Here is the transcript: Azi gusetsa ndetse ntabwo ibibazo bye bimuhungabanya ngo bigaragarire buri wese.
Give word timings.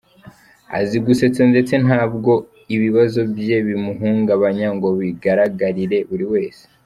Azi 0.77 0.97
gusetsa 1.05 1.41
ndetse 1.51 1.73
ntabwo 1.85 2.31
ibibazo 2.75 3.19
bye 3.35 3.57
bimuhungabanya 3.67 4.67
ngo 4.75 4.87
bigaragarire 4.99 5.99
buri 6.09 6.25
wese. 6.33 6.63